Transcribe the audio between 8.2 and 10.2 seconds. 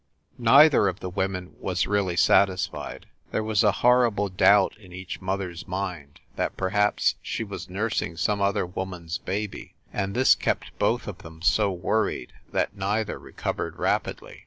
other woman s baby, and